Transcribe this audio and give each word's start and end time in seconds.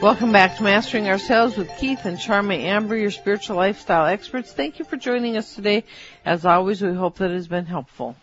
Welcome 0.00 0.30
back 0.30 0.56
to 0.56 0.62
Mastering 0.62 1.08
Ourselves 1.08 1.56
with 1.56 1.68
Keith 1.76 2.04
and 2.04 2.18
Charma 2.18 2.56
Amber, 2.56 2.96
your 2.96 3.10
spiritual 3.10 3.56
lifestyle 3.56 4.06
experts. 4.06 4.52
Thank 4.52 4.78
you 4.78 4.84
for 4.84 4.96
joining 4.96 5.36
us 5.36 5.56
today. 5.56 5.82
As 6.24 6.44
always, 6.44 6.80
we 6.80 6.92
hope 6.92 7.16
that 7.16 7.30
it 7.30 7.34
has 7.34 7.48
been 7.48 7.66
helpful. 7.66 8.16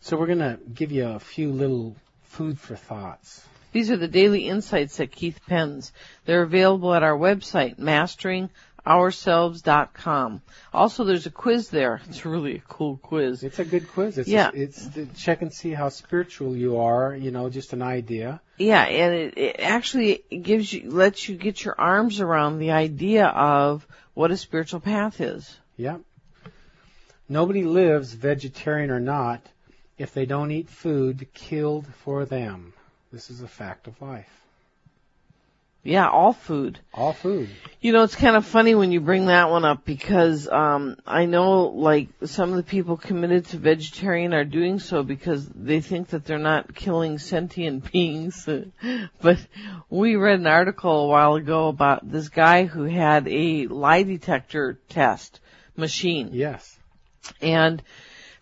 So 0.00 0.16
we're 0.16 0.26
going 0.26 0.38
to 0.38 0.58
give 0.72 0.92
you 0.92 1.08
a 1.08 1.18
few 1.18 1.52
little 1.52 1.96
food 2.22 2.60
for 2.60 2.76
thoughts. 2.76 3.44
These 3.72 3.90
are 3.90 3.96
the 3.96 4.08
daily 4.08 4.48
insights 4.48 4.96
that 4.96 5.12
Keith 5.12 5.40
pens. 5.46 5.92
They're 6.26 6.42
available 6.42 6.94
at 6.94 7.02
our 7.02 7.16
website, 7.16 7.78
masteringourselves.com. 8.86 10.42
Also, 10.72 11.04
there's 11.04 11.26
a 11.26 11.30
quiz 11.30 11.68
there. 11.68 12.00
It's 12.08 12.24
really 12.24 12.56
a 12.56 12.62
cool 12.68 12.96
quiz. 12.96 13.42
It's 13.42 13.58
a 13.58 13.64
good 13.64 13.88
quiz. 13.88 14.18
It's 14.18 14.28
Yeah. 14.28 14.50
A, 14.52 14.56
it's 14.56 14.86
to 14.88 15.06
check 15.16 15.42
and 15.42 15.52
see 15.52 15.72
how 15.72 15.88
spiritual 15.88 16.56
you 16.56 16.78
are. 16.78 17.14
You 17.14 17.30
know, 17.30 17.48
just 17.50 17.72
an 17.72 17.82
idea. 17.82 18.40
Yeah, 18.58 18.82
and 18.82 19.14
it, 19.14 19.38
it 19.38 19.56
actually 19.60 20.22
gives 20.30 20.72
you, 20.72 20.90
lets 20.90 21.28
you 21.28 21.36
get 21.36 21.64
your 21.64 21.74
arms 21.78 22.20
around 22.20 22.58
the 22.58 22.72
idea 22.72 23.26
of 23.26 23.86
what 24.14 24.30
a 24.30 24.36
spiritual 24.36 24.80
path 24.80 25.20
is. 25.20 25.58
Yep. 25.76 26.00
Nobody 27.28 27.62
lives, 27.62 28.12
vegetarian 28.12 28.90
or 28.90 29.00
not, 29.00 29.40
if 29.96 30.12
they 30.12 30.26
don't 30.26 30.50
eat 30.50 30.68
food 30.68 31.28
killed 31.32 31.86
for 32.04 32.24
them. 32.24 32.72
This 33.12 33.30
is 33.30 33.40
a 33.40 33.48
fact 33.48 33.86
of 33.86 34.00
life. 34.02 34.28
Yeah, 35.82 36.08
all 36.08 36.34
food. 36.34 36.78
All 36.92 37.14
food. 37.14 37.48
You 37.80 37.92
know, 37.92 38.02
it's 38.02 38.14
kind 38.14 38.36
of 38.36 38.44
funny 38.44 38.74
when 38.74 38.92
you 38.92 39.00
bring 39.00 39.26
that 39.26 39.48
one 39.48 39.64
up 39.64 39.84
because 39.86 40.46
um 40.46 40.96
I 41.06 41.24
know 41.24 41.68
like 41.68 42.08
some 42.24 42.50
of 42.50 42.56
the 42.56 42.62
people 42.62 42.98
committed 42.98 43.46
to 43.46 43.56
vegetarian 43.56 44.34
are 44.34 44.44
doing 44.44 44.78
so 44.78 45.02
because 45.02 45.48
they 45.48 45.80
think 45.80 46.08
that 46.08 46.26
they're 46.26 46.38
not 46.38 46.74
killing 46.74 47.18
sentient 47.18 47.90
beings. 47.92 48.46
but 49.22 49.38
we 49.88 50.16
read 50.16 50.40
an 50.40 50.46
article 50.46 51.04
a 51.04 51.08
while 51.08 51.36
ago 51.36 51.68
about 51.68 52.10
this 52.10 52.28
guy 52.28 52.64
who 52.64 52.84
had 52.84 53.26
a 53.28 53.66
lie 53.68 54.02
detector 54.02 54.78
test 54.90 55.40
machine 55.76 56.28
Yes. 56.32 56.78
and 57.40 57.82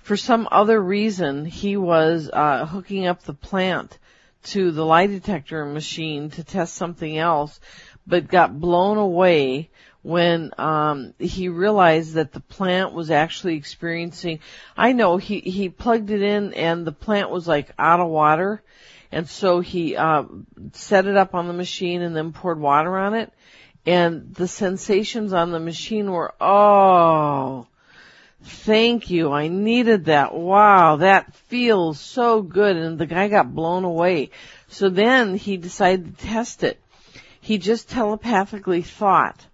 for 0.01 0.17
some 0.17 0.49
other 0.51 0.81
reason 0.81 1.45
he 1.45 1.77
was 1.77 2.29
uh 2.33 2.67
hooking 2.67 3.07
up 3.07 3.23
the 3.23 3.35
plant 3.35 3.97
to 4.45 4.71
the 4.71 4.85
lie 4.85 5.07
detector 5.07 5.65
machine 5.65 6.31
to 6.31 6.45
test 6.45 6.75
something 6.75 7.19
else 7.19 7.61
but 8.07 8.29
got 8.29 8.59
blown 8.59 8.97
away 8.97 9.71
when 10.03 10.53
um 10.59 11.13
he 11.19 11.49
realized 11.49 12.15
that 12.15 12.33
the 12.33 12.41
plant 12.41 12.93
was 12.93 13.11
actually 13.11 13.57
experiencing 13.57 14.41
I 14.77 14.93
know 14.93 15.17
he 15.17 15.41
he 15.41 15.69
plugged 15.69 16.11
it 16.11 16.23
in 16.23 16.55
and 16.55 16.87
the 16.87 16.93
plant 16.93 17.31
was 17.31 17.47
like 17.47 17.71
out 17.79 18.01
of 18.01 18.09
water. 18.09 18.63
And 19.11 19.29
so 19.29 19.61
he 19.61 19.97
uh 19.97 20.25
set 20.73 21.07
it 21.07 21.17
up 21.17 21.35
on 21.35 21.47
the 21.47 21.53
machine 21.53 22.03
and 22.03 22.15
then 22.15 22.33
poured 22.33 22.61
water 22.61 22.97
on 22.97 23.15
it. 23.15 23.33
And 23.87 24.35
the 24.35 24.49
sensations 24.49 25.33
on 25.33 25.51
the 25.51 25.61
machine 25.61 26.11
were 26.11 26.35
oh 26.41 27.67
Thank 28.43 29.11
you. 29.11 29.33
I 29.33 29.49
needed 29.49 30.07
that. 30.07 30.35
Wow, 30.35 30.97
that 30.97 31.35
feels 31.35 31.99
so 32.01 32.43
good. 32.43 32.77
And 32.77 32.99
the 32.99 33.07
guy 33.07 33.29
got 33.29 33.55
blown 33.55 33.85
away. 33.85 34.31
So 34.69 34.89
then 34.89 35.35
he 35.37 35.57
decided 35.57 36.19
to 36.19 36.27
test 36.27 36.63
it. 36.63 36.81
He 37.41 37.59
just 37.59 37.89
telepathically 37.89 38.83
thought, 38.83 39.45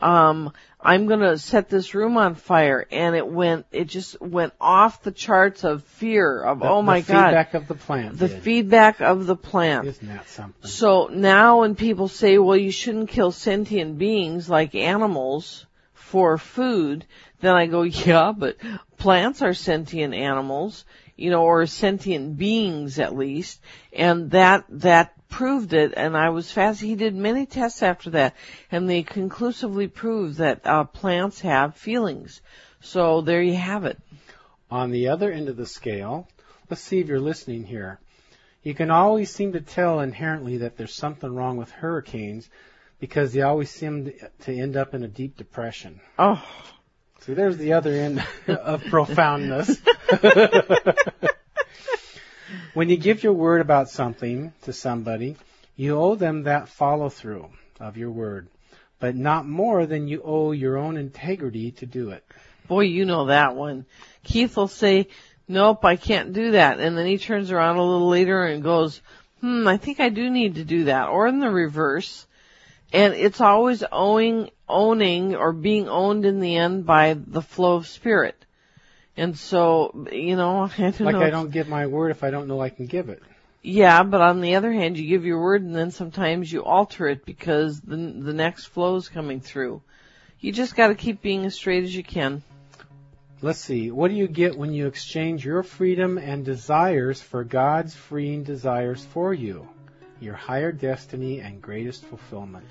um, 0.00 0.52
I'm 0.80 1.06
gonna 1.06 1.38
set 1.38 1.68
this 1.68 1.94
room 1.94 2.16
on 2.16 2.34
fire. 2.34 2.86
And 2.92 3.16
it 3.16 3.26
went, 3.26 3.66
it 3.72 3.86
just 3.86 4.20
went 4.20 4.52
off 4.60 5.02
the 5.02 5.10
charts 5.10 5.64
of 5.64 5.82
fear 5.84 6.40
of, 6.40 6.60
The- 6.60 6.68
oh 6.68 6.82
my 6.82 7.00
God. 7.00 7.06
the 7.06 7.12
feedback 7.28 7.54
of 7.54 7.68
the 7.68 7.74
plant. 7.74 8.18
The 8.18 8.28
did. 8.28 8.42
feedback 8.42 9.00
of 9.00 9.26
the 9.26 9.36
plant. 9.36 9.86
Isn't 9.86 10.08
that 10.08 10.28
something? 10.28 10.70
So 10.70 11.08
now 11.10 11.60
when 11.60 11.74
people 11.74 12.08
say, 12.08 12.38
well, 12.38 12.56
you 12.56 12.70
shouldn't 12.70 13.08
kill 13.08 13.32
sentient 13.32 13.98
beings 13.98 14.48
like 14.50 14.74
animals 14.74 15.64
for 16.08 16.38
food, 16.38 17.04
then 17.40 17.54
I 17.54 17.66
go, 17.66 17.82
yeah, 17.82 18.32
but 18.36 18.56
plants 18.96 19.42
are 19.42 19.54
sentient 19.54 20.14
animals, 20.14 20.84
you 21.16 21.30
know, 21.30 21.42
or 21.42 21.66
sentient 21.66 22.38
beings 22.38 22.98
at 22.98 23.14
least, 23.14 23.60
and 23.92 24.30
that, 24.30 24.64
that 24.70 25.12
proved 25.28 25.72
it, 25.74 25.92
and 25.96 26.16
I 26.16 26.30
was 26.30 26.50
fast, 26.50 26.80
he 26.80 26.94
did 26.94 27.14
many 27.14 27.44
tests 27.44 27.82
after 27.82 28.10
that, 28.10 28.34
and 28.72 28.88
they 28.88 29.02
conclusively 29.02 29.86
proved 29.88 30.38
that, 30.38 30.66
uh, 30.66 30.84
plants 30.84 31.40
have 31.40 31.76
feelings. 31.76 32.40
So 32.80 33.20
there 33.20 33.42
you 33.42 33.56
have 33.56 33.84
it. 33.84 33.98
On 34.70 34.90
the 34.90 35.08
other 35.08 35.30
end 35.30 35.48
of 35.48 35.56
the 35.56 35.66
scale, 35.66 36.26
let's 36.70 36.82
see 36.82 37.00
if 37.00 37.08
you're 37.08 37.20
listening 37.20 37.64
here. 37.64 37.98
You 38.62 38.74
can 38.74 38.90
always 38.90 39.30
seem 39.30 39.52
to 39.52 39.60
tell 39.60 40.00
inherently 40.00 40.58
that 40.58 40.76
there's 40.76 40.94
something 40.94 41.34
wrong 41.34 41.56
with 41.56 41.70
hurricanes 41.70 42.48
because 43.00 43.32
they 43.32 43.42
always 43.42 43.70
seem 43.70 44.12
to 44.42 44.52
end 44.52 44.76
up 44.76 44.94
in 44.94 45.04
a 45.04 45.08
deep 45.08 45.36
depression. 45.36 46.00
Oh, 46.18 46.42
See, 47.20 47.34
there's 47.34 47.58
the 47.58 47.74
other 47.74 47.92
end 47.92 48.24
of 48.48 48.84
profoundness. 48.84 49.80
when 52.74 52.88
you 52.88 52.96
give 52.96 53.22
your 53.22 53.34
word 53.34 53.60
about 53.60 53.90
something 53.90 54.52
to 54.62 54.72
somebody, 54.72 55.36
you 55.76 55.98
owe 55.98 56.14
them 56.14 56.44
that 56.44 56.68
follow 56.68 57.08
through 57.08 57.50
of 57.80 57.96
your 57.96 58.10
word, 58.10 58.48
but 58.98 59.14
not 59.14 59.46
more 59.46 59.84
than 59.84 60.08
you 60.08 60.22
owe 60.24 60.52
your 60.52 60.78
own 60.78 60.96
integrity 60.96 61.72
to 61.72 61.86
do 61.86 62.10
it. 62.10 62.24
Boy, 62.66 62.84
you 62.84 63.04
know 63.04 63.26
that 63.26 63.54
one. 63.54 63.84
Keith 64.24 64.56
will 64.56 64.68
say, 64.68 65.08
nope, 65.46 65.84
I 65.84 65.96
can't 65.96 66.32
do 66.32 66.52
that. 66.52 66.80
And 66.80 66.96
then 66.96 67.06
he 67.06 67.18
turns 67.18 67.50
around 67.50 67.76
a 67.76 67.84
little 67.84 68.08
later 68.08 68.44
and 68.44 68.62
goes, 68.62 69.02
hmm, 69.40 69.66
I 69.68 69.76
think 69.76 70.00
I 70.00 70.08
do 70.08 70.30
need 70.30 70.54
to 70.54 70.64
do 70.64 70.84
that. 70.84 71.08
Or 71.08 71.26
in 71.26 71.40
the 71.40 71.50
reverse. 71.50 72.26
And 72.92 73.14
it's 73.14 73.40
always 73.40 73.84
owing, 73.92 74.50
owning 74.68 75.36
or 75.36 75.52
being 75.52 75.88
owned 75.88 76.24
in 76.24 76.40
the 76.40 76.56
end 76.56 76.86
by 76.86 77.14
the 77.14 77.42
flow 77.42 77.76
of 77.76 77.86
spirit. 77.86 78.44
And 79.16 79.36
so, 79.36 80.06
you 80.12 80.36
know, 80.36 80.70
I 80.78 80.90
don't 80.90 81.00
Like 81.00 81.16
know. 81.16 81.22
I 81.22 81.30
don't 81.30 81.50
give 81.50 81.68
my 81.68 81.86
word 81.86 82.10
if 82.10 82.22
I 82.22 82.30
don't 82.30 82.48
know 82.48 82.60
I 82.60 82.70
can 82.70 82.86
give 82.86 83.08
it. 83.08 83.22
Yeah, 83.62 84.04
but 84.04 84.20
on 84.20 84.40
the 84.40 84.54
other 84.54 84.72
hand, 84.72 84.96
you 84.96 85.08
give 85.08 85.24
your 85.24 85.42
word 85.42 85.62
and 85.62 85.74
then 85.74 85.90
sometimes 85.90 86.50
you 86.50 86.64
alter 86.64 87.08
it 87.08 87.26
because 87.26 87.80
the, 87.80 87.96
the 87.96 88.32
next 88.32 88.66
flow 88.66 88.96
is 88.96 89.08
coming 89.08 89.40
through. 89.40 89.82
You 90.40 90.52
just 90.52 90.76
gotta 90.76 90.94
keep 90.94 91.20
being 91.20 91.44
as 91.44 91.56
straight 91.56 91.82
as 91.82 91.94
you 91.94 92.04
can. 92.04 92.42
Let's 93.42 93.60
see. 93.60 93.90
What 93.90 94.08
do 94.08 94.14
you 94.14 94.28
get 94.28 94.56
when 94.56 94.72
you 94.72 94.86
exchange 94.86 95.44
your 95.44 95.62
freedom 95.62 96.18
and 96.18 96.44
desires 96.44 97.20
for 97.20 97.44
God's 97.44 97.94
freeing 97.94 98.44
desires 98.44 99.04
for 99.04 99.34
you? 99.34 99.68
Your 100.20 100.34
higher 100.34 100.72
destiny 100.72 101.40
and 101.40 101.62
greatest 101.62 102.04
fulfillment. 102.04 102.66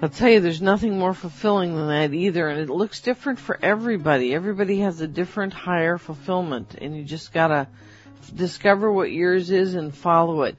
I'll 0.00 0.08
tell 0.08 0.30
you, 0.30 0.40
there's 0.40 0.62
nothing 0.62 0.98
more 0.98 1.12
fulfilling 1.12 1.74
than 1.74 1.88
that 1.88 2.14
either, 2.14 2.48
and 2.48 2.60
it 2.60 2.70
looks 2.70 3.00
different 3.00 3.38
for 3.38 3.58
everybody. 3.60 4.32
Everybody 4.32 4.78
has 4.80 5.00
a 5.00 5.08
different 5.08 5.52
higher 5.52 5.98
fulfillment, 5.98 6.76
and 6.80 6.96
you 6.96 7.02
just 7.02 7.32
gotta 7.32 7.66
discover 8.34 8.90
what 8.92 9.10
yours 9.10 9.50
is 9.50 9.74
and 9.74 9.94
follow 9.94 10.42
it. 10.42 10.56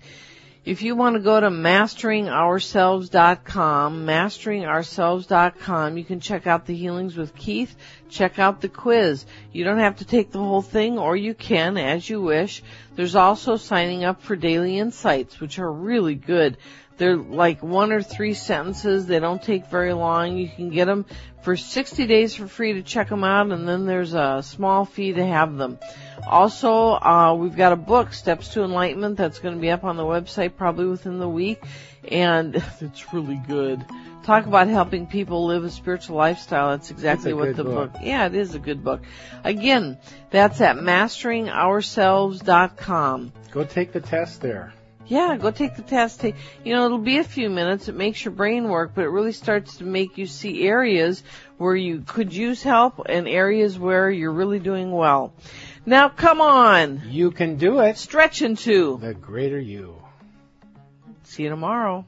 If 0.69 0.83
you 0.83 0.95
want 0.95 1.15
to 1.15 1.19
go 1.19 1.39
to 1.39 1.49
masteringourselves.com, 1.49 4.05
masteringourselves.com, 4.05 5.97
you 5.97 6.03
can 6.03 6.19
check 6.19 6.45
out 6.45 6.67
the 6.67 6.75
healings 6.75 7.17
with 7.17 7.35
Keith, 7.35 7.75
check 8.07 8.37
out 8.37 8.61
the 8.61 8.69
quiz. 8.69 9.25
You 9.51 9.63
don't 9.63 9.79
have 9.79 9.97
to 9.97 10.05
take 10.05 10.29
the 10.29 10.37
whole 10.37 10.61
thing, 10.61 10.99
or 10.99 11.15
you 11.15 11.33
can, 11.33 11.75
as 11.75 12.07
you 12.07 12.21
wish. 12.21 12.61
There's 12.95 13.15
also 13.15 13.57
signing 13.57 14.03
up 14.03 14.21
for 14.21 14.35
daily 14.35 14.77
insights, 14.77 15.39
which 15.39 15.57
are 15.57 15.73
really 15.73 16.13
good. 16.13 16.55
They're 16.99 17.17
like 17.17 17.63
one 17.63 17.93
or 17.93 18.03
three 18.03 18.33
sentences. 18.33 19.07
They 19.07 19.19
don't 19.19 19.41
take 19.41 19.67
very 19.67 19.93
long. 19.93 20.37
You 20.37 20.49
can 20.49 20.69
get 20.69 20.85
them 20.85 21.05
for 21.41 21.55
60 21.55 22.05
days 22.07 22.35
for 22.35 22.45
free 22.47 22.73
to 22.73 22.83
check 22.83 23.07
them 23.07 23.23
out, 23.23 23.49
and 23.51 23.65
then 23.67 23.85
there's 23.85 24.13
a 24.13 24.43
small 24.43 24.83
fee 24.85 25.13
to 25.13 25.25
have 25.25 25.55
them. 25.55 25.79
Also, 26.27 26.91
uh, 26.91 27.33
we've 27.39 27.55
got 27.55 27.71
a 27.71 27.77
book, 27.77 28.11
Steps 28.13 28.49
to 28.49 28.63
Enlightenment, 28.63 29.17
that's 29.17 29.39
going 29.39 29.55
to 29.55 29.61
be 29.61 29.71
up 29.71 29.85
on 29.85 29.95
the 29.95 30.03
website 30.03 30.57
probably 30.57 30.87
within 30.87 31.19
the 31.19 31.29
week, 31.29 31.63
and 32.07 32.61
it's 32.81 33.13
really 33.13 33.41
good. 33.47 33.85
Talk 34.23 34.45
about 34.45 34.67
helping 34.67 35.07
people 35.07 35.45
live 35.45 35.63
a 35.63 35.69
spiritual 35.69 36.17
lifestyle. 36.17 36.71
That's 36.71 36.91
exactly 36.91 37.31
what 37.33 37.55
the 37.55 37.63
book. 37.63 37.93
book. 37.93 38.01
Yeah, 38.03 38.25
it 38.25 38.35
is 38.35 38.53
a 38.53 38.59
good 38.59 38.83
book. 38.83 39.03
Again, 39.45 39.97
that's 40.29 40.59
at 40.59 40.75
masteringourselves.com. 40.75 43.33
Go 43.51 43.63
take 43.63 43.93
the 43.93 44.01
test 44.01 44.41
there. 44.41 44.73
Yeah, 45.07 45.37
go 45.37 45.49
take 45.49 45.75
the 45.75 45.81
test. 45.81 46.19
Take, 46.19 46.35
you 46.63 46.73
know, 46.73 46.85
it'll 46.85 46.97
be 46.99 47.17
a 47.17 47.23
few 47.23 47.49
minutes. 47.49 47.87
It 47.87 47.95
makes 47.95 48.23
your 48.23 48.31
brain 48.31 48.69
work, 48.69 48.91
but 48.93 49.05
it 49.05 49.09
really 49.09 49.31
starts 49.31 49.77
to 49.77 49.83
make 49.83 50.17
you 50.17 50.27
see 50.27 50.67
areas 50.67 51.23
where 51.57 51.75
you 51.75 52.03
could 52.05 52.33
use 52.33 52.61
help 52.61 53.01
and 53.07 53.27
areas 53.27 53.79
where 53.79 54.11
you're 54.11 54.31
really 54.31 54.59
doing 54.59 54.91
well. 54.91 55.33
Now, 55.85 56.09
come 56.09 56.41
on. 56.41 57.01
You 57.07 57.31
can 57.31 57.55
do 57.55 57.79
it. 57.79 57.97
Stretch 57.97 58.41
into. 58.43 58.99
The 59.01 59.13
greater 59.13 59.59
you. 59.59 59.95
See 61.23 61.43
you 61.43 61.49
tomorrow. 61.49 62.05